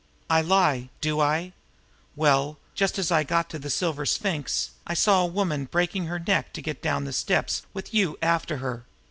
I 0.31 0.41
lie, 0.41 0.89
do 0.99 1.19
I? 1.19 1.53
Well, 2.15 2.57
just 2.73 2.97
as 2.97 3.11
I 3.11 3.21
got 3.21 3.51
to 3.51 3.59
the 3.59 3.69
Silver 3.69 4.03
Sphinx, 4.07 4.71
I 4.87 4.95
saw 4.95 5.21
a 5.21 5.27
woman 5.27 5.65
breaking 5.65 6.05
her 6.07 6.17
neck 6.17 6.53
to 6.53 6.61
get 6.63 6.81
down 6.81 7.03
the 7.03 7.13
steps 7.13 7.61
with 7.71 7.93
you 7.93 8.17
after 8.19 8.57
her. 8.57 8.85